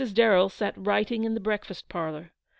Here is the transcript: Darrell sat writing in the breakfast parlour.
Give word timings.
Darrell 0.15 0.49
sat 0.49 0.73
writing 0.75 1.25
in 1.25 1.35
the 1.35 1.39
breakfast 1.39 1.87
parlour. 1.87 2.31